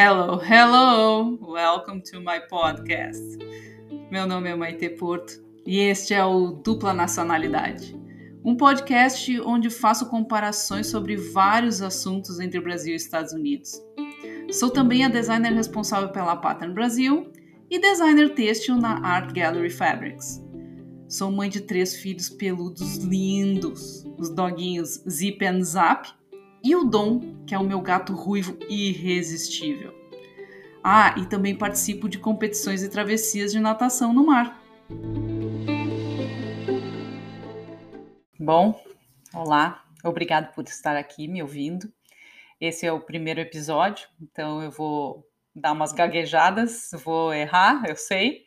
[0.00, 1.36] Hello, hello!
[1.42, 3.36] Welcome to my podcast.
[4.12, 8.00] Meu nome é Maite Porto e este é o Dupla Nacionalidade,
[8.44, 13.82] um podcast onde faço comparações sobre vários assuntos entre Brasil e Estados Unidos.
[14.52, 17.32] Sou também a designer responsável pela Pattern Brasil
[17.68, 20.40] e designer têxtil na Art Gallery Fabrics.
[21.08, 26.08] Sou mãe de três filhos peludos lindos, os doguinhos Zip and Zap
[26.62, 29.94] e o Dom, que é o meu gato ruivo irresistível.
[30.82, 34.60] Ah, e também participo de competições e travessias de natação no mar.
[38.38, 38.80] Bom,
[39.34, 41.92] olá, obrigado por estar aqui me ouvindo.
[42.60, 48.44] Esse é o primeiro episódio, então eu vou dar umas gaguejadas, vou errar, eu sei,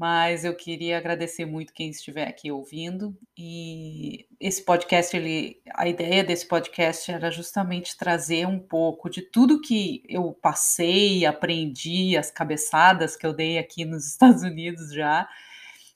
[0.00, 3.14] mas eu queria agradecer muito quem estiver aqui ouvindo.
[3.36, 9.60] E esse podcast, ele, a ideia desse podcast era justamente trazer um pouco de tudo
[9.60, 15.28] que eu passei, aprendi, as cabeçadas que eu dei aqui nos Estados Unidos já,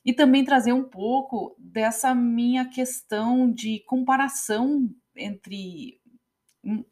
[0.05, 5.99] e também trazer um pouco dessa minha questão de comparação entre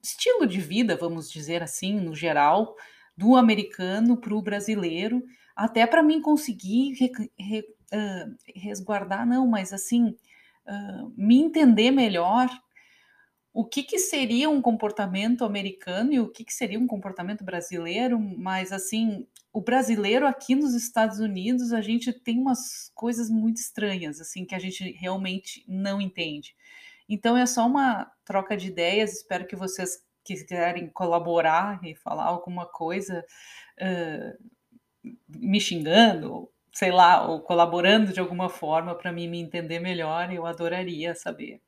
[0.03, 2.75] estilo de vida, vamos dizer assim, no geral,
[3.15, 5.23] do americano para o brasileiro
[5.55, 10.17] até para mim conseguir re, re, uh, resguardar, não, mas assim,
[10.67, 12.49] uh, me entender melhor
[13.55, 18.19] o que, que seria um comportamento americano e o que, que seria um comportamento brasileiro,
[18.19, 24.21] mas assim, o brasileiro aqui nos Estados Unidos, a gente tem umas coisas muito estranhas,
[24.21, 26.57] assim, que a gente realmente não entende.
[27.07, 32.65] Então é só uma troca de ideias, espero que vocês quiserem colaborar e falar alguma
[32.65, 33.23] coisa,
[33.79, 34.51] uh,
[35.29, 40.47] me xingando, sei lá, ou colaborando de alguma forma para mim me entender melhor, eu
[40.47, 41.61] adoraria saber.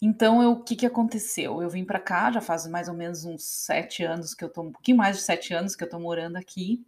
[0.00, 1.62] Então, o que, que aconteceu?
[1.62, 4.62] Eu vim para cá, já faz mais ou menos uns sete anos que eu tô,
[4.62, 6.84] um pouquinho mais de sete anos que eu tô morando aqui,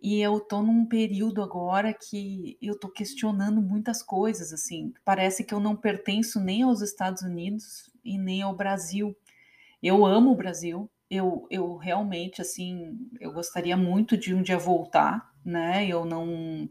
[0.00, 5.52] e eu tô num período agora que eu tô questionando muitas coisas, assim, parece que
[5.52, 9.16] eu não pertenço nem aos Estados Unidos e nem ao Brasil.
[9.82, 15.32] Eu amo o Brasil, eu, eu realmente, assim, eu gostaria muito de um dia voltar,
[15.44, 15.86] né?
[15.86, 16.68] Eu não,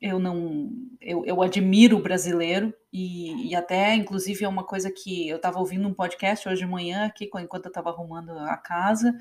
[0.00, 0.70] eu não,
[1.00, 5.58] eu, eu admiro o brasileiro e, e até, inclusive, é uma coisa que eu estava
[5.58, 9.16] ouvindo um podcast hoje de manhã aqui, enquanto eu estava arrumando a casa,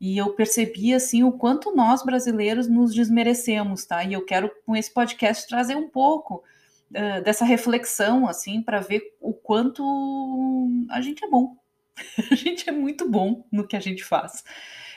[0.00, 4.02] e eu percebi, assim, o quanto nós brasileiros nos desmerecemos, tá?
[4.02, 6.42] E eu quero, com esse podcast, trazer um pouco
[6.90, 9.82] uh, dessa reflexão, assim, para ver o quanto
[10.90, 11.56] a gente é bom,
[12.30, 14.44] a gente é muito bom no que a gente faz.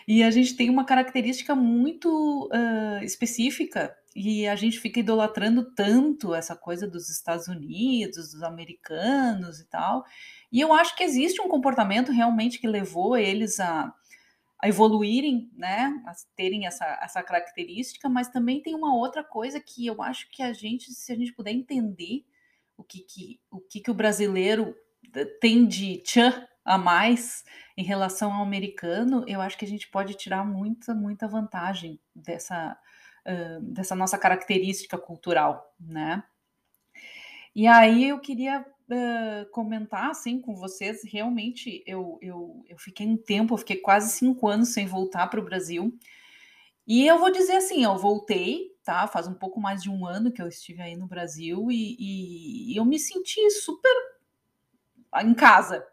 [0.08, 6.36] E a gente tem uma característica muito uh, específica e a gente fica idolatrando tanto
[6.36, 10.04] essa coisa dos Estados Unidos, dos americanos e tal.
[10.52, 13.92] E eu acho que existe um comportamento realmente que levou eles a,
[14.62, 19.88] a evoluírem, né, a terem essa, essa característica, mas também tem uma outra coisa que
[19.88, 22.24] eu acho que a gente, se a gente puder entender
[22.78, 24.76] o que, que, o, que, que o brasileiro
[25.40, 27.44] tem de tchan a mais
[27.76, 32.78] em relação ao americano, eu acho que a gente pode tirar muita, muita vantagem dessa,
[33.28, 36.24] uh, dessa nossa característica cultural, né?
[37.56, 43.18] E aí eu queria uh, comentar assim com vocês, realmente eu, eu, eu fiquei um
[43.18, 45.98] tempo, eu fiquei quase cinco anos sem voltar para o Brasil.
[46.88, 49.08] E eu vou dizer assim, eu voltei, tá?
[49.08, 52.78] Faz um pouco mais de um ano que eu estive aí no Brasil e, e
[52.78, 53.94] eu me senti super
[55.22, 55.86] em casa,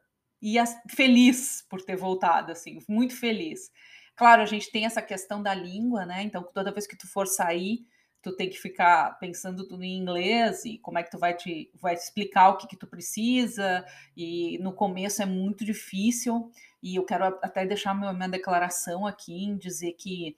[0.42, 0.56] e
[0.88, 3.70] feliz por ter voltado, assim, muito feliz.
[4.16, 6.22] Claro, a gente tem essa questão da língua, né?
[6.22, 7.86] Então, toda vez que tu for sair,
[8.22, 11.70] tu tem que ficar pensando tudo em inglês e como é que tu vai te,
[11.74, 13.84] vai explicar o que, que tu precisa.
[14.16, 16.50] E no começo é muito difícil.
[16.82, 20.36] E eu quero até deixar minha, minha declaração aqui em dizer que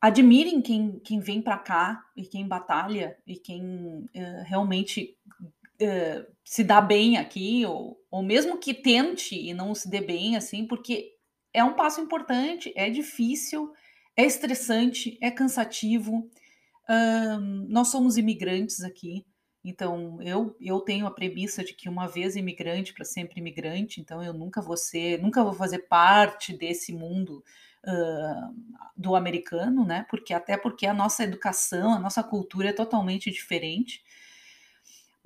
[0.00, 5.16] admirem quem, quem vem para cá e quem batalha e quem uh, realmente
[6.44, 10.66] se dá bem aqui, ou, ou mesmo que tente e não se dê bem, assim,
[10.66, 11.12] porque
[11.52, 13.72] é um passo importante, é difícil,
[14.16, 16.28] é estressante, é cansativo.
[17.68, 19.24] nós somos imigrantes aqui,
[19.64, 24.22] então eu, eu tenho a premissa de que uma vez imigrante para sempre imigrante, então
[24.22, 27.44] eu nunca vou ser, nunca vou fazer parte desse mundo
[27.84, 28.54] uh,
[28.96, 30.06] do americano, né?
[30.08, 34.02] Porque até porque a nossa educação, a nossa cultura é totalmente diferente.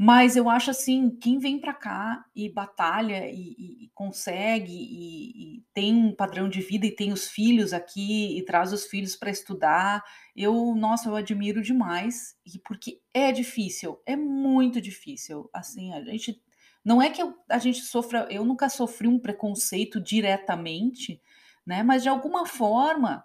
[0.05, 5.65] Mas eu acho assim, quem vem para cá e batalha e, e, consegue e, e,
[5.73, 9.31] tem um padrão de vida e tem os filhos aqui e traz os filhos para
[9.31, 10.03] estudar,
[10.35, 15.49] eu, nossa, eu admiro demais e porque é difícil, é muito difícil.
[15.55, 16.43] Assim, a gente
[16.85, 21.23] não é que eu, a gente sofra, eu nunca sofri um preconceito diretamente,
[21.65, 21.85] né?
[21.85, 23.25] Mas de alguma forma,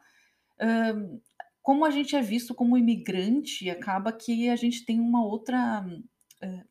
[0.62, 1.20] hã,
[1.64, 5.84] como a gente é visto como imigrante, acaba que a gente tem uma outra,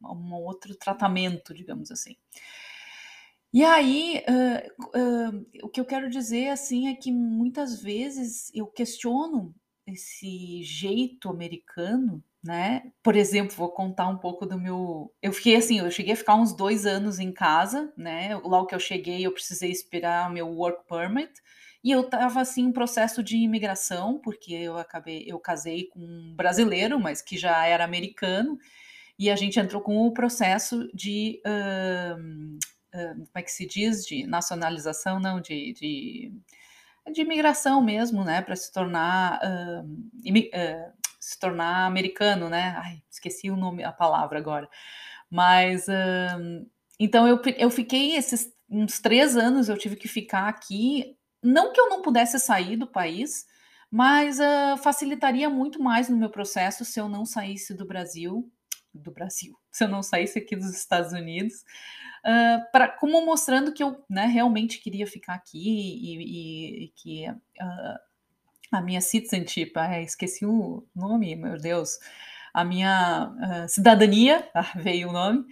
[0.02, 2.16] um outro tratamento, digamos assim.
[3.52, 4.62] E aí, hã,
[4.94, 9.54] hã, o que eu quero dizer, assim, é que muitas vezes eu questiono
[9.86, 12.92] esse jeito americano, né?
[13.02, 15.12] Por exemplo, vou contar um pouco do meu.
[15.22, 18.34] Eu fiquei assim, eu cheguei a ficar uns dois anos em casa, né?
[18.36, 21.32] Logo que eu cheguei, eu precisei esperar o meu work permit.
[21.82, 26.34] E eu estava assim em processo de imigração, porque eu acabei, eu casei com um
[26.36, 28.58] brasileiro, mas que já era americano,
[29.18, 32.20] e a gente entrou com o processo de uh,
[32.94, 34.04] uh, como é que se diz?
[34.04, 36.32] De nacionalização, não, de, de,
[37.12, 38.42] de imigração mesmo, né?
[38.42, 40.50] Para se tornar uh, imi,
[41.18, 42.74] se tornar americano, né?
[42.78, 44.68] Ai, esqueci o nome, a palavra agora.
[45.30, 45.86] Mas
[47.00, 51.16] então eu, eu fiquei esses uns três anos, eu tive que ficar aqui
[51.46, 53.46] não que eu não pudesse sair do país,
[53.90, 58.50] mas uh, facilitaria muito mais no meu processo se eu não saísse do Brasil,
[58.96, 61.64] do Brasil, se eu não saísse aqui dos Estados Unidos,
[62.24, 67.28] uh, pra, como mostrando que eu né, realmente queria ficar aqui e, e, e que
[67.30, 67.98] uh,
[68.72, 71.98] a minha citizenship, ah, esqueci o nome, meu Deus,
[72.52, 75.44] a minha cidadania, ah, veio o nome,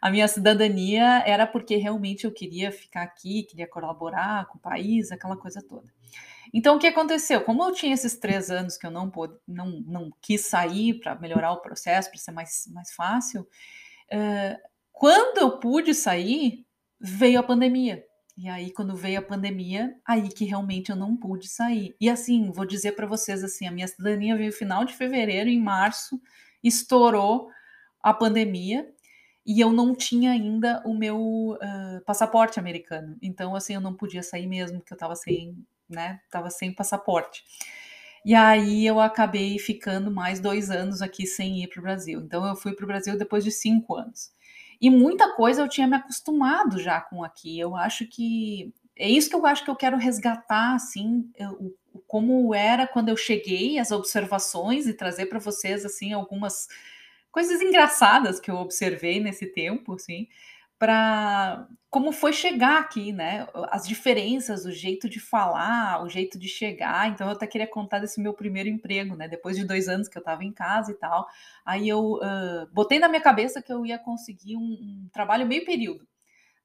[0.00, 5.10] a minha cidadania era porque realmente eu queria ficar aqui, queria colaborar com o país,
[5.10, 5.88] aquela coisa toda.
[6.52, 7.42] Então, o que aconteceu?
[7.42, 11.14] Como eu tinha esses três anos que eu não, pude, não, não quis sair para
[11.14, 16.66] melhorar o processo, para ser mais, mais fácil, uh, quando eu pude sair,
[17.00, 18.04] veio a pandemia.
[18.36, 21.94] E aí, quando veio a pandemia, aí que realmente eu não pude sair.
[22.00, 25.60] E assim, vou dizer para vocês assim, a minha cidadania veio final de fevereiro, em
[25.60, 26.20] março,
[26.62, 27.50] estourou
[28.02, 28.88] a pandemia
[29.44, 31.18] e eu não tinha ainda o meu
[31.52, 33.16] uh, passaporte americano.
[33.22, 35.56] Então, assim, eu não podia sair mesmo, porque eu estava sem,
[35.88, 37.44] né, tava sem passaporte.
[38.24, 42.20] E aí eu acabei ficando mais dois anos aqui sem ir para o Brasil.
[42.20, 44.32] Então, eu fui para o Brasil depois de cinco anos.
[44.80, 47.58] E muita coisa eu tinha me acostumado já com aqui.
[47.58, 51.74] Eu acho que é isso que eu acho que eu quero resgatar, assim, eu,
[52.06, 56.68] como era quando eu cheguei, as observações e trazer para vocês, assim, algumas
[57.38, 60.26] coisas engraçadas que eu observei nesse tempo, assim,
[60.76, 63.46] para como foi chegar aqui, né?
[63.70, 67.08] As diferenças, o jeito de falar, o jeito de chegar.
[67.08, 69.28] Então, eu até queria contar desse meu primeiro emprego, né?
[69.28, 71.28] Depois de dois anos que eu estava em casa e tal.
[71.64, 75.64] Aí eu uh, botei na minha cabeça que eu ia conseguir um, um trabalho meio
[75.64, 76.04] período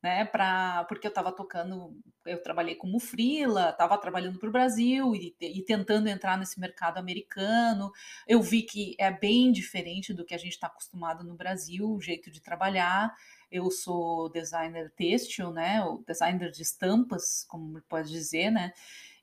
[0.04, 0.26] né?
[0.26, 1.96] Pra, porque eu estava tocando,
[2.26, 6.98] eu trabalhei como frila, estava trabalhando para o Brasil e, e, tentando entrar nesse mercado
[6.98, 7.90] americano.
[8.28, 12.02] Eu vi que é bem diferente do que a gente está acostumado no Brasil, o
[12.02, 13.16] jeito de trabalhar.
[13.50, 15.82] Eu sou designer têxtil, né?
[15.86, 18.74] O designer de estampas, como pode dizer, né?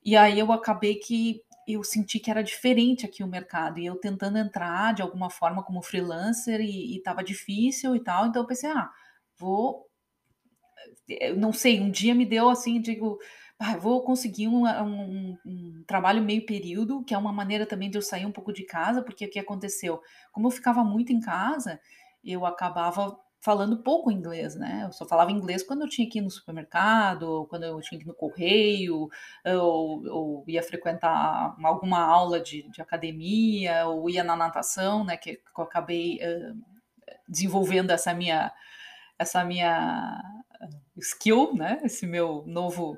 [0.03, 3.97] E aí eu acabei que eu senti que era diferente aqui o mercado e eu
[3.97, 8.25] tentando entrar de alguma forma como freelancer e estava difícil e tal.
[8.25, 8.89] Então eu pensei, ah,
[9.37, 9.90] vou
[11.37, 13.19] não sei, um dia me deu assim, digo,
[13.59, 17.97] ah, vou conseguir um, um, um, trabalho meio período, que é uma maneira também de
[17.97, 20.01] eu sair um pouco de casa, porque o que aconteceu?
[20.31, 21.79] Como eu ficava muito em casa,
[22.23, 24.83] eu acabava falando pouco inglês, né?
[24.85, 28.05] Eu só falava inglês quando eu tinha que ir no supermercado, quando eu tinha que
[28.05, 29.09] ir no correio,
[29.45, 35.17] ou, ou ia frequentar alguma aula de, de, academia, ou ia na natação, né?
[35.17, 36.57] Que, que eu acabei uh,
[37.27, 38.51] desenvolvendo essa minha
[39.19, 40.19] essa minha
[40.97, 41.79] skill, né?
[41.83, 42.97] Esse meu novo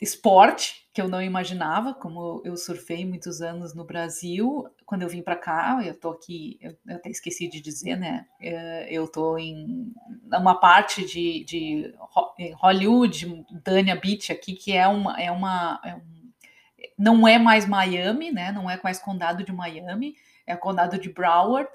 [0.00, 4.68] esporte que eu não imaginava, como eu surfei muitos anos no Brasil.
[4.84, 8.26] Quando eu vim para cá, eu tô aqui, eu até esqueci de dizer, né?
[8.40, 9.92] É, eu tô em
[10.26, 11.94] uma parte de, de
[12.56, 16.12] Hollywood, Dania Beach aqui, que é uma, é uma é um,
[16.98, 18.52] não é mais Miami, né?
[18.52, 20.14] Não é mais condado de Miami,
[20.46, 21.70] é condado de Broward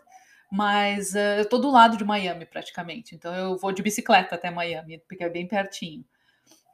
[0.52, 4.50] mas uh, eu tô do lado de Miami praticamente, então eu vou de bicicleta até
[4.50, 6.06] Miami, porque é bem pertinho.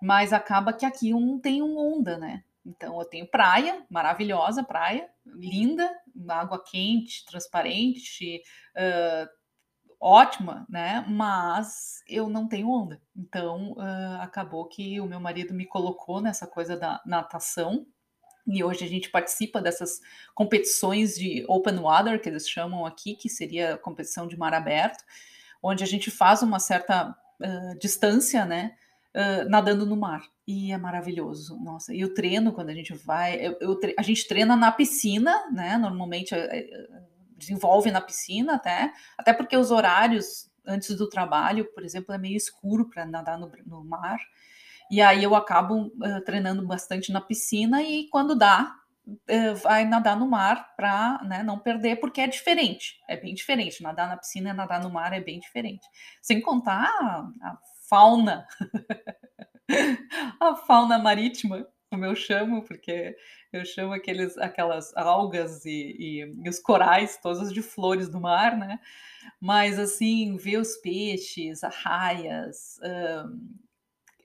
[0.02, 2.44] Mas acaba que aqui não tenho onda, né?
[2.66, 5.90] Então eu tenho praia, maravilhosa praia, linda,
[6.30, 8.42] água quente, transparente,
[8.78, 9.28] uh,
[10.00, 11.06] ótima, né?
[11.08, 13.02] Mas eu não tenho onda.
[13.16, 17.86] Então uh, acabou que o meu marido me colocou nessa coisa da natação
[18.46, 20.02] e hoje a gente participa dessas
[20.34, 25.04] competições de open water, que eles chamam aqui, que seria competição de mar aberto,
[25.62, 28.76] onde a gente faz uma certa uh, distância, né,
[29.16, 30.24] uh, nadando no mar.
[30.46, 31.94] E é maravilhoso, nossa.
[31.94, 35.78] E o treino, quando a gente vai, eu, eu, a gente treina na piscina, né,
[35.78, 36.40] normalmente uh,
[37.38, 42.38] desenvolve na piscina até, até porque os horários antes do trabalho, por exemplo, é meio
[42.38, 44.20] escuro para nadar no, no mar.
[44.90, 48.76] E aí eu acabo uh, treinando bastante na piscina e quando dá,
[49.08, 53.82] uh, vai nadar no mar para né, não perder, porque é diferente, é bem diferente.
[53.82, 55.86] Nadar na piscina e nadar no mar é bem diferente.
[56.22, 57.58] Sem contar a, a
[57.90, 58.48] fauna,
[60.40, 63.16] a fauna marítima, como eu chamo, porque
[63.52, 68.58] eu chamo aqueles, aquelas algas e, e, e os corais, todos de flores do mar,
[68.58, 68.80] né?
[69.40, 72.80] Mas assim, ver os peixes, arraias,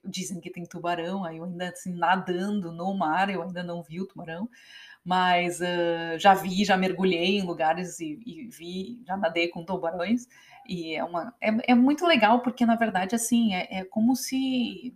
[0.09, 4.01] dizem que tem tubarão, aí eu ainda assim, nadando no mar, eu ainda não vi
[4.01, 4.49] o tubarão,
[5.03, 10.27] mas uh, já vi, já mergulhei em lugares e, e, vi, já nadei com tubarões,
[10.67, 14.93] e é, uma, é, é muito legal, porque na verdade, assim, é, é como se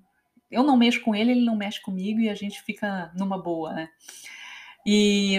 [0.52, 3.74] eu não mexo com ele, ele não mexe comigo e a gente fica numa boa,
[3.74, 3.90] né?
[4.86, 5.38] E,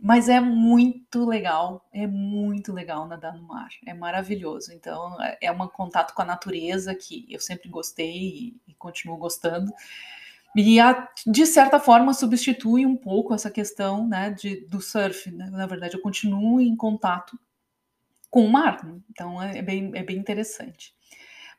[0.00, 4.72] mas é muito legal, é muito legal nadar no mar, é maravilhoso.
[4.72, 9.16] Então, é, é um contato com a natureza que eu sempre gostei e, e continuo
[9.16, 9.72] gostando.
[10.56, 15.30] E, a, de certa forma, substitui um pouco essa questão né, de, do surf.
[15.30, 15.48] Né?
[15.50, 17.38] Na verdade, eu continuo em contato
[18.30, 19.00] com o mar, né?
[19.10, 20.94] então é, é bem, é bem interessante.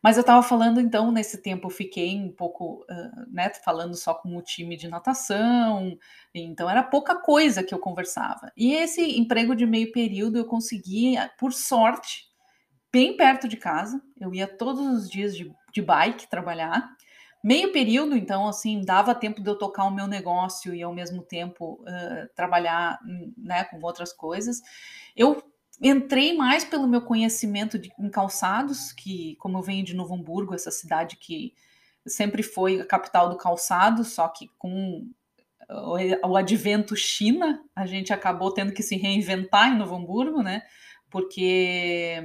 [0.01, 4.13] Mas eu estava falando, então, nesse tempo eu fiquei um pouco, uh, né, falando só
[4.15, 5.97] com o time de natação,
[6.33, 8.51] então era pouca coisa que eu conversava.
[8.57, 12.25] E esse emprego de meio período eu consegui, por sorte,
[12.91, 16.89] bem perto de casa, eu ia todos os dias de, de bike trabalhar,
[17.43, 21.21] meio período, então, assim, dava tempo de eu tocar o meu negócio e ao mesmo
[21.21, 22.99] tempo uh, trabalhar,
[23.37, 24.61] né, com outras coisas.
[25.15, 25.43] Eu
[25.81, 30.53] Entrei mais pelo meu conhecimento de, em calçados, que, como eu venho de Novo Hamburgo,
[30.53, 31.55] essa cidade que
[32.05, 35.07] sempre foi a capital do calçado, só que com
[35.69, 40.63] o, o advento China, a gente acabou tendo que se reinventar em Novo Hamburgo, né?
[41.09, 42.23] Porque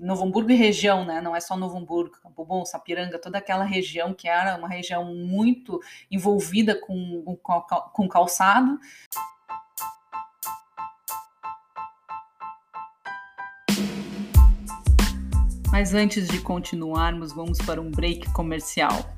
[0.00, 1.20] Novo Hamburgo e região, né?
[1.20, 5.14] Não é só Novo Hamburgo, Campo Bom, Sapiranga, toda aquela região que era uma região
[5.14, 5.80] muito
[6.10, 8.78] envolvida com, com, com calçado.
[15.80, 19.16] Mas antes de continuarmos, vamos para um break comercial.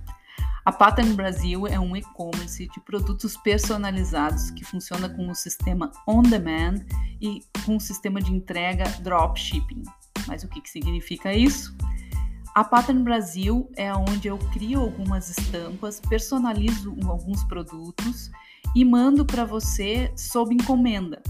[0.64, 6.22] A Pattern Brasil é um e-commerce de produtos personalizados que funciona com o sistema on
[6.22, 6.86] demand
[7.20, 9.82] e com o sistema de entrega dropshipping.
[10.28, 11.76] Mas o que, que significa isso?
[12.54, 18.30] A Pattern Brasil é onde eu crio algumas estampas, personalizo alguns produtos
[18.76, 21.20] e mando para você sob encomenda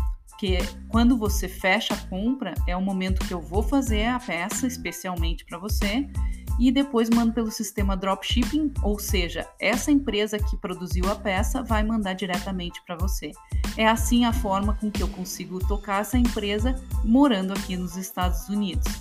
[0.43, 0.59] porque
[0.89, 5.45] quando você fecha a compra, é o momento que eu vou fazer a peça especialmente
[5.45, 6.09] para você
[6.59, 11.85] e depois mando pelo sistema dropshipping, ou seja, essa empresa que produziu a peça vai
[11.85, 13.31] mandar diretamente para você.
[13.77, 18.49] É assim a forma com que eu consigo tocar essa empresa morando aqui nos Estados
[18.49, 18.93] Unidos.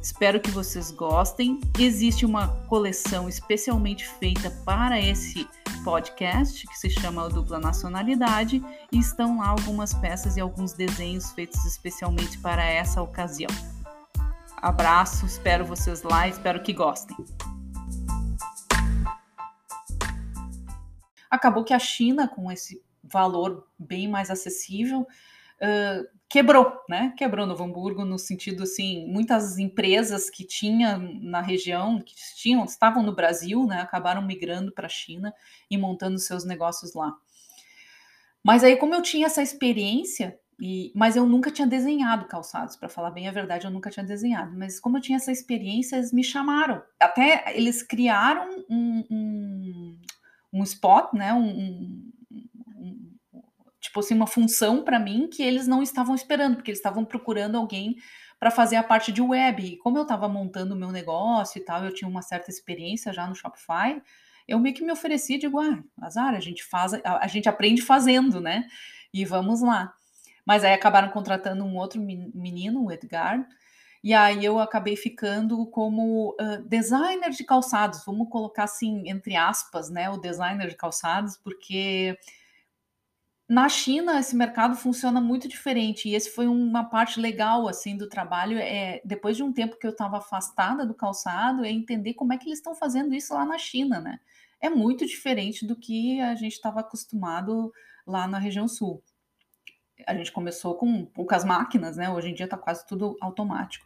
[0.00, 1.58] Espero que vocês gostem.
[1.80, 5.48] Existe uma coleção especialmente feita para esse
[5.84, 11.64] podcast que se chama Dupla Nacionalidade e estão lá algumas peças e alguns desenhos feitos
[11.64, 13.50] especialmente para essa ocasião.
[14.56, 17.16] Abraço, espero vocês lá, espero que gostem.
[21.30, 27.12] Acabou que a China, com esse valor bem mais acessível, uh, quebrou, né?
[27.16, 33.02] Quebrou Novo Hamburgo no sentido assim, muitas empresas que tinha na região, que tinham, estavam
[33.02, 35.34] no Brasil, né, acabaram migrando para a China
[35.68, 37.12] e montando seus negócios lá.
[38.44, 42.88] Mas aí como eu tinha essa experiência, e, mas eu nunca tinha desenhado calçados, para
[42.88, 44.56] falar bem a verdade, eu nunca tinha desenhado.
[44.56, 46.80] Mas como eu tinha essa experiência, eles me chamaram.
[47.00, 49.98] Até eles criaram um, um,
[50.52, 51.32] um spot, né?
[51.34, 52.09] Um,
[53.80, 57.56] tipo assim, uma função para mim que eles não estavam esperando, porque eles estavam procurando
[57.56, 57.96] alguém
[58.38, 59.64] para fazer a parte de web.
[59.64, 63.12] E como eu estava montando o meu negócio e tal, eu tinha uma certa experiência
[63.12, 64.00] já no Shopify,
[64.46, 67.82] eu meio que me ofereci, digo, ah, azar, a gente faz, a, a gente aprende
[67.82, 68.66] fazendo, né?
[69.12, 69.92] E vamos lá.
[70.44, 73.46] Mas aí acabaram contratando um outro menino, o Edgar,
[74.02, 79.90] e aí eu acabei ficando como uh, designer de calçados, vamos colocar assim, entre aspas,
[79.90, 82.18] né, o designer de calçados, porque
[83.50, 88.08] na China, esse mercado funciona muito diferente, e esse foi uma parte legal, assim, do
[88.08, 92.32] trabalho, é, depois de um tempo que eu estava afastada do calçado, é entender como
[92.32, 94.20] é que eles estão fazendo isso lá na China, né?
[94.60, 97.72] É muito diferente do que a gente estava acostumado
[98.06, 99.02] lá na região sul.
[100.06, 102.08] A gente começou com poucas máquinas, né?
[102.08, 103.84] Hoje em dia está quase tudo automático.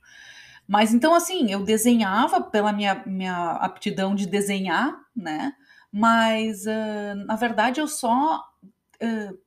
[0.69, 5.55] Mas então, assim, eu desenhava pela minha, minha aptidão de desenhar, né?
[5.91, 8.45] Mas, uh, na verdade, eu só
[9.03, 9.45] uh,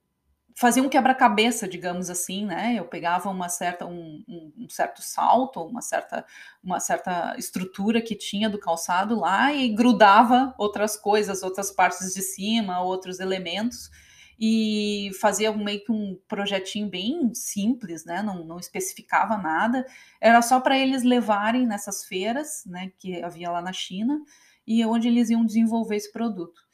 [0.57, 2.73] fazia um quebra-cabeça, digamos assim, né?
[2.75, 6.25] Eu pegava uma certa, um, um, certo salto, uma certa,
[6.63, 12.23] uma certa estrutura que tinha do calçado lá e grudava outras coisas, outras partes de
[12.23, 13.91] cima, outros elementos
[14.39, 18.23] e fazia meio que um projetinho bem simples, né?
[18.23, 19.85] Não, não especificava nada,
[20.19, 22.91] era só para eles levarem nessas feiras, né?
[22.97, 24.19] Que havia lá na China
[24.65, 26.65] e onde eles iam desenvolver esse produto.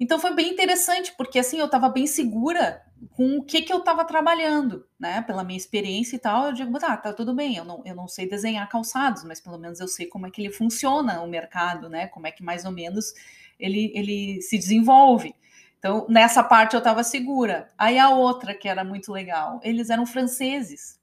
[0.00, 3.78] Então foi bem interessante, porque assim eu estava bem segura com o que, que eu
[3.78, 5.22] estava trabalhando, né?
[5.22, 8.06] Pela minha experiência e tal, eu digo, tá, tá tudo bem, eu não, eu não
[8.06, 11.88] sei desenhar calçados, mas pelo menos eu sei como é que ele funciona, o mercado,
[11.88, 12.08] né?
[12.08, 13.12] Como é que mais ou menos
[13.58, 15.34] ele, ele se desenvolve.
[15.78, 17.70] Então, nessa parte eu estava segura.
[17.78, 21.00] Aí a outra que era muito legal, eles eram franceses.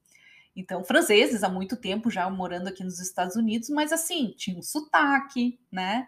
[0.55, 4.61] Então, franceses há muito tempo já morando aqui nos Estados Unidos, mas assim, tinha um
[4.61, 6.07] sotaque, né?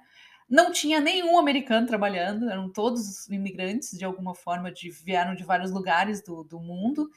[0.49, 5.71] Não tinha nenhum americano trabalhando, eram todos imigrantes de alguma forma, de, vieram de vários
[5.71, 7.11] lugares do, do mundo.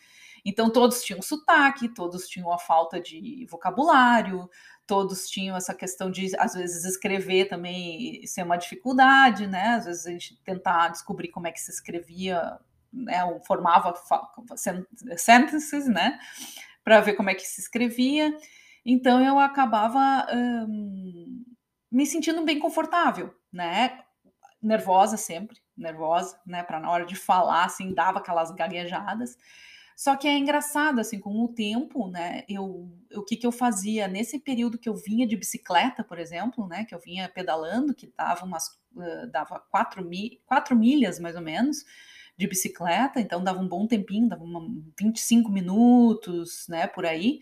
[0.44, 4.50] Então, todos tinham sotaque, todos tinham a falta de vocabulário,
[4.86, 9.68] todos tinham essa questão de, às vezes, escrever também ser uma dificuldade, né?
[9.76, 12.58] Às vezes a gente tentar descobrir como é que se escrevia,
[12.92, 13.24] né?
[13.24, 13.94] Ou formava
[15.16, 16.18] sentences, né?
[16.84, 18.36] Para ver como é que se escrevia.
[18.84, 20.26] Então, eu acabava.
[20.34, 21.41] Hum,
[21.92, 24.00] me sentindo bem confortável, né?
[24.62, 26.62] Nervosa sempre, nervosa, né?
[26.62, 29.36] Para na hora de falar, assim, dava aquelas gaguejadas.
[29.94, 32.44] Só que é engraçado, assim, com o tempo, né?
[32.48, 36.66] Eu, o que, que eu fazia nesse período que eu vinha de bicicleta, por exemplo,
[36.66, 36.86] né?
[36.86, 38.70] Que eu vinha pedalando, que dava umas,
[39.30, 41.84] dava quatro, mi, quatro milhas mais ou menos
[42.38, 44.66] de bicicleta, então dava um bom tempinho, dava uma,
[44.98, 46.86] 25 minutos, né?
[46.86, 47.40] Por aí,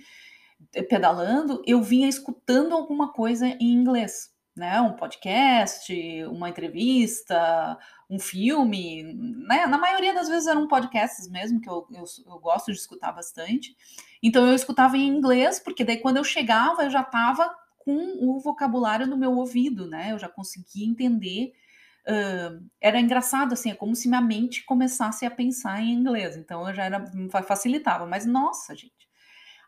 [0.88, 4.30] pedalando, eu vinha escutando alguma coisa em inglês
[4.60, 5.90] né, um podcast,
[6.24, 7.78] uma entrevista,
[8.10, 9.64] um filme, né?
[9.66, 13.74] Na maioria das vezes eram podcasts mesmo, que eu, eu, eu, gosto de escutar bastante.
[14.22, 18.38] Então eu escutava em inglês, porque daí quando eu chegava eu já estava com o
[18.38, 20.12] vocabulário no meu ouvido, né?
[20.12, 21.54] Eu já conseguia entender.
[22.06, 26.36] Uh, era engraçado, assim, é como se minha mente começasse a pensar em inglês.
[26.36, 27.02] Então eu já era,
[27.46, 28.04] facilitava.
[28.04, 29.08] Mas nossa, gente,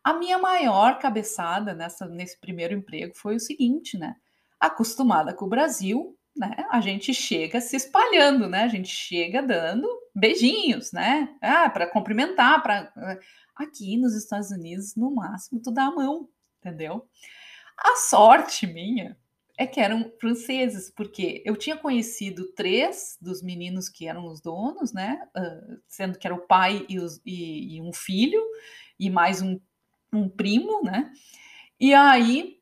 [0.05, 4.17] a minha maior cabeçada nessa, nesse primeiro emprego foi o seguinte, né?
[4.63, 6.65] Acostumada com o Brasil, né?
[6.71, 8.63] A gente chega se espalhando, né?
[8.63, 11.37] A gente chega dando beijinhos, né?
[11.43, 12.93] Ah, para cumprimentar, para
[13.57, 16.29] aqui nos Estados Unidos, no máximo, tu dá a mão,
[16.61, 17.09] entendeu?
[17.77, 19.17] A sorte minha
[19.59, 24.93] é que eram franceses, porque eu tinha conhecido três dos meninos que eram os donos,
[24.93, 25.29] né?
[25.37, 28.41] Uh, sendo que era o pai e, os, e, e um filho,
[28.99, 29.61] e mais um,
[30.13, 31.13] um primo, né?
[31.81, 32.62] E aí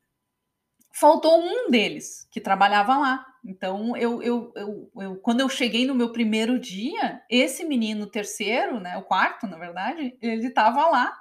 [0.93, 3.25] faltou um deles que trabalhava lá.
[3.43, 8.79] Então, eu, eu, eu, eu, quando eu cheguei no meu primeiro dia, esse menino terceiro,
[8.79, 11.17] né, o quarto, na verdade, ele estava lá.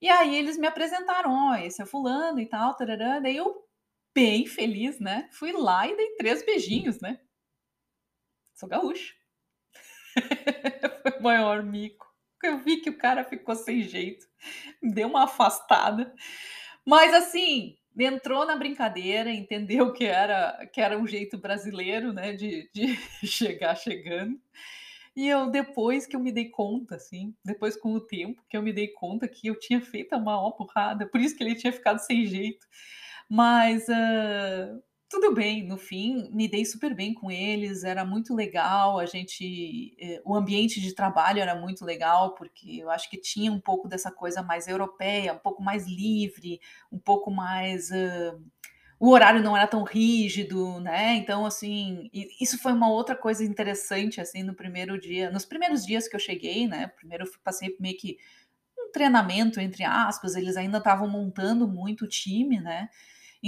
[0.00, 3.20] E aí eles me apresentaram, ó, oh, esse é fulano e tal, tarará.
[3.20, 3.64] Daí eu,
[4.14, 7.18] bem feliz, né, fui lá e dei três beijinhos, né.
[8.54, 9.14] Sou gaúcho.
[11.02, 12.06] Foi o maior mico.
[12.42, 14.26] Eu vi que o cara ficou sem jeito,
[14.82, 16.14] deu uma afastada.
[16.84, 22.70] Mas assim, entrou na brincadeira, entendeu que era que era um jeito brasileiro, né, de,
[22.72, 24.40] de chegar chegando.
[25.14, 28.62] E eu depois que eu me dei conta, assim, depois com o tempo que eu
[28.62, 31.72] me dei conta que eu tinha feito a maior porrada, por isso que ele tinha
[31.72, 32.66] ficado sem jeito.
[33.28, 38.98] Mas uh, tudo bem, no fim, me dei super bem com eles, era muito legal,
[38.98, 43.52] a gente, eh, o ambiente de trabalho era muito legal, porque eu acho que tinha
[43.52, 47.90] um pouco dessa coisa mais europeia, um pouco mais livre, um pouco mais.
[47.90, 48.42] Uh,
[48.98, 51.16] o horário não era tão rígido, né?
[51.16, 56.08] Então, assim, isso foi uma outra coisa interessante, assim, no primeiro dia, nos primeiros dias
[56.08, 56.88] que eu cheguei, né?
[56.96, 58.16] Primeiro eu passei meio que
[58.78, 62.88] um treinamento, entre aspas, eles ainda estavam montando muito o time, né?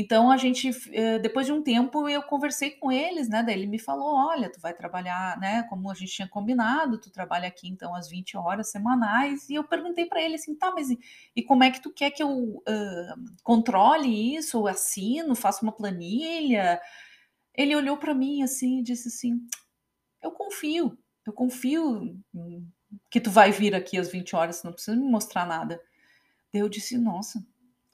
[0.01, 3.43] Então a gente, eh, depois de um tempo, eu conversei com eles, né?
[3.43, 5.65] Daí ele me falou: olha, tu vai trabalhar, né?
[5.65, 9.49] Como a gente tinha combinado, tu trabalha aqui então às 20 horas semanais.
[9.51, 11.01] E eu perguntei para ele assim: tá, mas e,
[11.35, 12.63] e, como é que tu quer que eu uh,
[13.43, 16.81] controle isso, assino, faça uma planilha?
[17.53, 19.41] Ele olhou para mim assim e disse assim:
[20.23, 22.17] eu confio, eu confio
[23.11, 25.81] que tu vai vir aqui às 20 horas, não precisa me mostrar nada.
[26.53, 27.45] Daí eu disse: nossa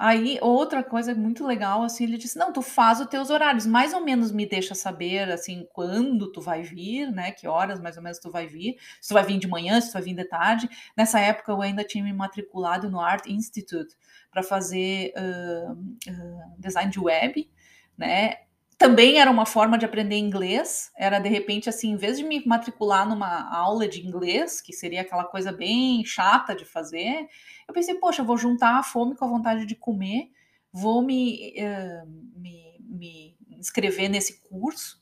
[0.06, 3.94] Aí, outra coisa muito legal, assim, ele disse: "Não, tu faz os teus horários, mais
[3.94, 8.02] ou menos me deixa saber, assim, quando tu vai vir, né, que horas mais ou
[8.02, 10.24] menos tu vai vir, se tu vai vir de manhã, se tu vai vir de
[10.26, 10.68] tarde".
[10.96, 13.94] Nessa época eu ainda tinha me matriculado no Art Institute
[14.30, 15.76] para fazer, hã,
[16.08, 17.50] hã, design de web,
[17.96, 18.34] né,
[18.78, 22.44] também era uma forma de aprender inglês, era de repente assim, em vez de me
[22.46, 27.28] matricular numa aula de inglês, que seria aquela coisa bem chata de fazer,
[27.66, 30.30] eu pensei, poxa, eu vou juntar a fome com a vontade de comer,
[30.72, 35.00] vou me, uh, me, me inscrever nesse curso,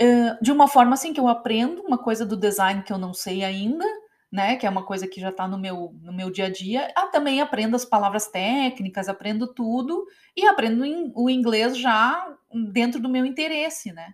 [0.00, 3.12] uh, de uma forma assim que eu aprendo uma coisa do design que eu não
[3.12, 3.84] sei ainda,
[4.34, 6.92] né, que é uma coisa que já está no meu, no meu dia a dia.
[6.96, 10.04] Ah, também aprendo as palavras técnicas, aprendo tudo
[10.36, 10.82] e aprendo
[11.14, 12.36] o inglês já
[12.72, 14.12] dentro do meu interesse, né?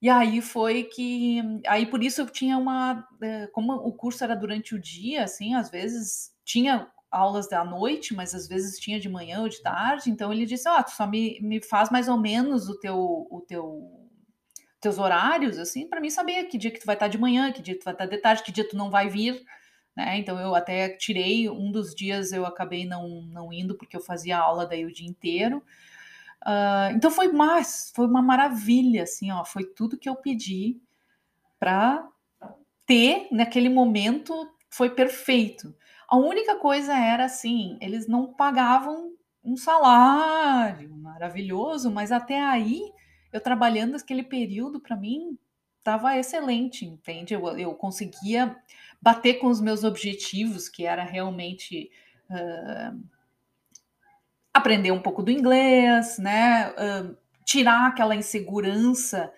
[0.00, 4.36] E aí foi que, aí por isso eu tinha uma, eh, como o curso era
[4.36, 9.08] durante o dia, assim, às vezes tinha aulas da noite, mas às vezes tinha de
[9.08, 12.06] manhã ou de tarde, então ele disse, ó, oh, tu só me, me faz mais
[12.06, 14.08] ou menos o teu, o teu
[14.80, 17.60] teus horários, assim, para mim saber que dia que tu vai estar de manhã, que
[17.60, 19.44] dia tu vai estar de tarde, que dia tu não vai vir,
[19.94, 20.16] né?
[20.18, 24.38] Então eu até tirei um dos dias, eu acabei não, não indo porque eu fazia
[24.38, 25.62] aula daí o dia inteiro.
[26.42, 30.80] Uh, então foi mais, foi uma maravilha, assim, ó, foi tudo que eu pedi
[31.58, 32.08] para
[32.86, 35.74] ter naquele momento, foi perfeito.
[36.08, 39.12] A única coisa era assim, eles não pagavam
[39.44, 42.90] um salário maravilhoso, mas até aí
[43.32, 45.38] eu trabalhando aquele período, para mim,
[45.78, 47.34] estava excelente, entende?
[47.34, 48.56] Eu, eu conseguia
[49.00, 51.90] bater com os meus objetivos, que era realmente
[52.30, 53.00] uh,
[54.52, 56.70] aprender um pouco do inglês, né?
[56.70, 59.32] Uh, tirar aquela insegurança.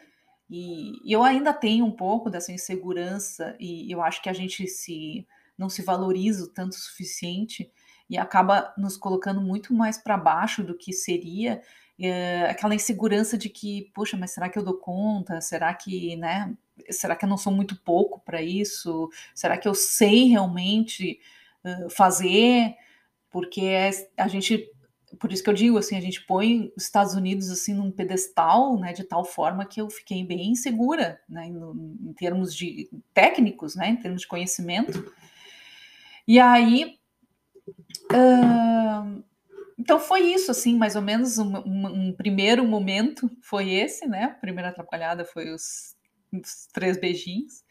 [0.50, 4.66] E, e, eu ainda tenho um pouco dessa insegurança, e eu acho que a gente
[4.66, 5.26] se
[5.56, 7.70] não se valoriza tanto o suficiente
[8.08, 11.62] e acaba nos colocando muito mais para baixo do que seria
[12.00, 15.40] é, aquela insegurança de que, poxa, mas será que eu dou conta?
[15.40, 16.52] Será que, né?
[16.90, 19.08] Será que eu não sou muito pouco para isso?
[19.34, 21.20] Será que eu sei realmente
[21.64, 22.74] uh, fazer?
[23.30, 24.68] Porque a gente,
[25.18, 28.78] por isso que eu digo assim, a gente põe os Estados Unidos assim num pedestal,
[28.78, 33.76] né, de tal forma que eu fiquei bem insegura, né, em, em termos de técnicos,
[33.76, 35.12] né, em termos de conhecimento.
[36.26, 36.98] E aí
[39.78, 44.24] então foi isso, assim, mais ou menos um, um, um, primeiro momento foi esse, né?
[44.24, 45.96] A primeira atrapalhada foi os,
[46.32, 47.64] os, três beijinhos.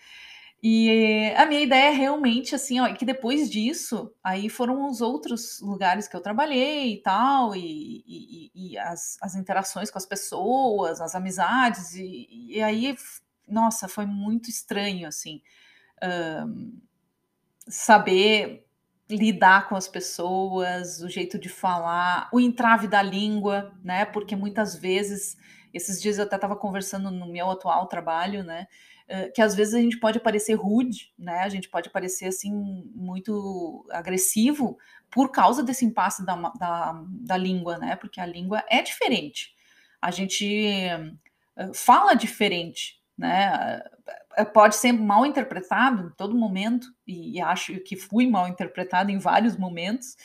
[0.63, 5.59] E a minha ideia é realmente assim, ó, que depois disso, aí foram os outros
[5.59, 11.01] lugares que eu trabalhei e tal, e, e, e as, as, interações com as pessoas,
[11.01, 12.95] as amizades, e, e aí,
[13.47, 15.41] nossa, foi muito estranho, assim,
[16.45, 16.79] um,
[17.67, 18.63] saber
[19.17, 24.05] lidar com as pessoas, o jeito de falar, o entrave da língua, né?
[24.05, 25.37] Porque muitas vezes,
[25.73, 28.67] esses dias eu até estava conversando no meu atual trabalho, né?
[29.35, 31.39] Que às vezes a gente pode parecer rude, né?
[31.39, 32.53] A gente pode parecer assim
[32.95, 34.77] muito agressivo
[35.09, 37.97] por causa desse impasse da, da, da língua, né?
[37.97, 39.53] Porque a língua é diferente.
[40.01, 40.87] A gente
[41.73, 43.83] fala diferente, né?
[44.37, 49.17] Eh, pode ser mal interpretado em todo momento, e, acho que fui mal interpretado em
[49.19, 50.15] vários momentos,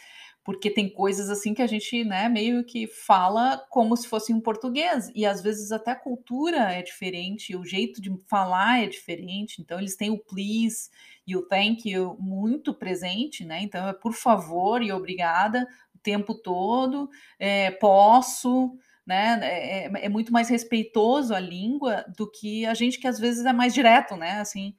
[0.44, 4.40] porque tem coisas assim que a gente, né, meio que fala como se fosse em
[4.40, 9.60] português, e às vezes até a cultura é diferente, o jeito de falar é diferente,
[9.60, 10.88] então eles têm o please
[11.26, 16.32] e o thank you muito presente, né, então é por favor e obrigada o tempo
[16.34, 18.72] todo, é, posso,
[19.06, 19.38] né?
[19.42, 23.46] É, é, é, muito mais respeitoso a língua do que a gente que às vezes
[23.46, 24.40] é mais direto, né?
[24.40, 24.74] Assim,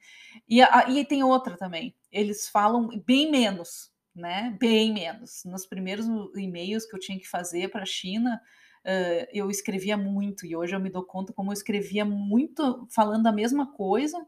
[0.46, 1.94] e, a, e tem outra também.
[2.12, 4.54] Eles falam bem menos, né?
[4.60, 5.42] Bem menos.
[5.46, 8.38] Nos primeiros e-mails que eu tinha que fazer para a China,
[8.84, 13.26] uh, eu escrevia muito e hoje eu me dou conta como eu escrevia muito falando
[13.26, 14.18] a mesma coisa,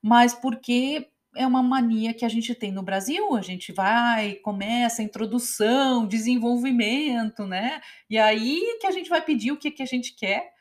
[0.00, 5.00] mas porque é uma mania que a gente tem no Brasil, a gente vai, começa
[5.00, 7.80] a introdução, desenvolvimento, né?
[8.08, 10.52] E aí que a gente vai pedir o que, que a gente quer.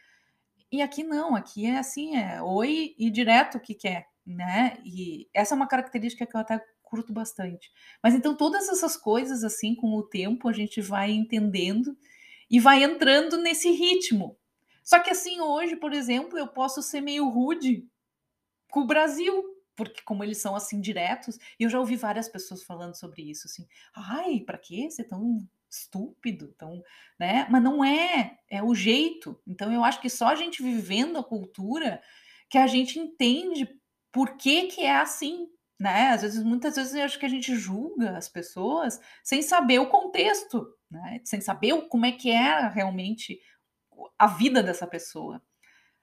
[0.71, 4.77] E aqui não, aqui é assim, é oi e direto o que quer, né?
[4.85, 7.71] E essa é uma característica que eu até curto bastante.
[8.03, 11.97] Mas então todas essas coisas assim, com o tempo a gente vai entendendo
[12.49, 14.37] e vai entrando nesse ritmo.
[14.83, 17.87] Só que assim, hoje, por exemplo, eu posso ser meio rude
[18.71, 19.43] com o Brasil,
[19.79, 23.47] porque como eles são assim diretos, e eu já ouvi várias pessoas falando sobre isso,
[23.47, 23.65] assim,
[23.95, 26.83] ai, para que ser tão estúpido, tão,
[27.17, 27.47] né?
[27.49, 29.41] Mas não é, é o jeito.
[29.47, 32.01] Então eu acho que só a gente vivendo a cultura
[32.49, 33.69] que a gente entende
[34.11, 35.47] por que que é assim,
[35.79, 36.09] né?
[36.09, 39.87] Às vezes, muitas vezes eu acho que a gente julga as pessoas sem saber o
[39.87, 41.21] contexto, né?
[41.23, 43.39] Sem saber como é que é realmente
[44.17, 45.41] a vida dessa pessoa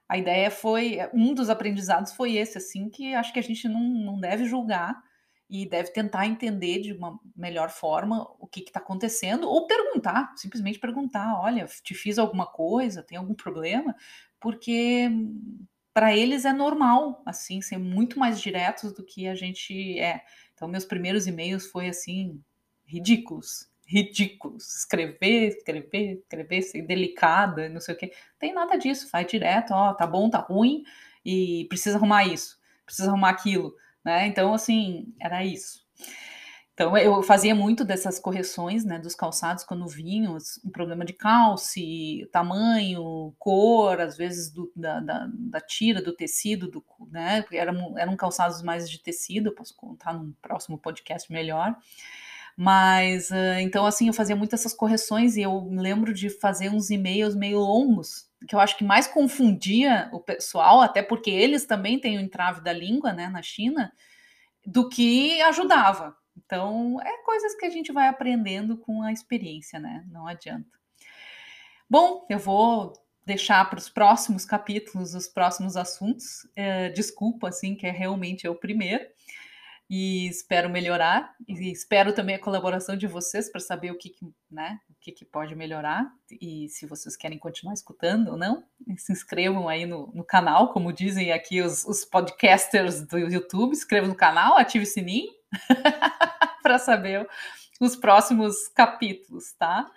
[0.09, 3.81] a ideia foi, um dos aprendizados foi esse, assim, que acho que a gente não,
[3.81, 5.03] não deve julgar
[5.49, 10.79] e deve tentar entender de uma melhor forma o que está acontecendo, ou perguntar, simplesmente
[10.79, 13.95] perguntar: olha, te fiz alguma coisa, tem algum problema?
[14.41, 15.09] Porque
[15.95, 20.23] para eles é normal, assim, ser muito mais diretos do que a gente é.
[20.53, 22.43] Então, meus primeiros e-mails foi assim,
[22.85, 24.77] ridículos, ridículos.
[24.77, 28.13] Escrever, escrever, escrever, ser delicada, não sei o quê.
[28.39, 30.83] Tem nada disso, vai direto, ó, tá bom, tá ruim,
[31.25, 34.27] e precisa arrumar isso, precisa arrumar aquilo, né?
[34.27, 35.87] Então, assim, era isso.
[36.77, 42.29] Então, eu fazia muito dessas correções, né, dos calçados quando vinham, um problema de calce,
[42.31, 48.15] tamanho, cor, às vezes do, da, da, da, tira, do tecido, do, né, eram, eram
[48.15, 51.75] calçados mais de tecido, posso contar num próximo podcast melhor,
[52.57, 56.91] mas, uh, então, assim, eu fazia muito essas correções e eu lembro de fazer uns
[56.91, 61.99] e-mails meio longos, que eu acho que mais confundia o pessoal, até porque eles também
[61.99, 63.93] têm o entrave da língua, né, na China,
[64.65, 66.17] do que ajudava.
[66.37, 70.05] Então, é coisas que a gente vai aprendendo com a experiência, né?
[70.11, 70.69] Não adianta.
[71.89, 72.93] Bom, eu vou
[73.25, 76.47] deixar para os próximos capítulos, os próximos assuntos.
[76.55, 79.05] É, desculpa, assim, que é realmente é o primeiro.
[79.89, 81.35] E espero melhorar.
[81.47, 85.13] E espero também a colaboração de vocês para saber o que, que né, o que,
[85.13, 86.11] que, pode melhorar.
[86.41, 88.65] E se vocês querem continuar escutando ou não,
[88.99, 93.73] se inscrevam aí no, no canal, como dizem aqui os, os podcasters do YouTube.
[93.73, 95.31] Inscreva no canal, ative o sininho
[96.63, 97.29] para saber
[97.81, 99.89] os próximos capítulos, tá?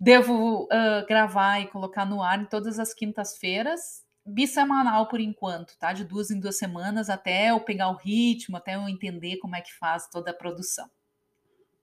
[0.00, 5.92] Devo uh, gravar e colocar no ar todas as quintas-feiras, bissemanal por enquanto, tá?
[5.92, 9.60] De duas em duas semanas, até eu pegar o ritmo, até eu entender como é
[9.60, 10.88] que faz toda a produção.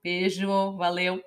[0.03, 1.21] Beijo, valeu!